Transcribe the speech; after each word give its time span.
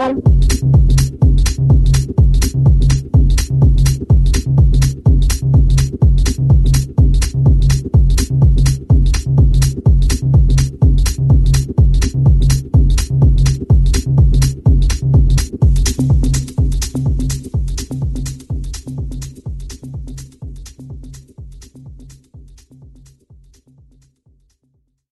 Mundial. 0.00 0.29